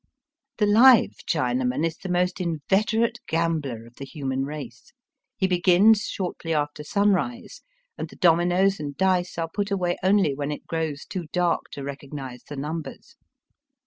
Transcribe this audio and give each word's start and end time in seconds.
The 0.57 0.65
Uve 0.65 1.13
Chinaman 1.29 1.85
is 1.85 1.95
the 1.97 2.09
most 2.09 2.41
inveterate 2.41 3.19
gambler 3.27 3.85
of 3.85 3.97
the 3.97 4.03
human 4.05 4.45
race. 4.45 4.91
He 5.37 5.45
begins 5.45 6.07
shortly 6.07 6.55
after 6.55 6.83
sunrise, 6.83 7.61
and 7.99 8.09
the 8.09 8.15
dominoes 8.15 8.79
and 8.79 8.97
dice 8.97 9.37
are 9.37 9.49
put 9.53 9.69
away 9.69 9.97
only 10.01 10.33
when 10.33 10.51
it 10.51 10.65
grows 10.65 11.05
too 11.05 11.27
dark 11.31 11.65
to 11.73 11.81
recog 11.83 12.13
nize 12.13 12.41
the 12.49 12.55
numbers. 12.57 13.15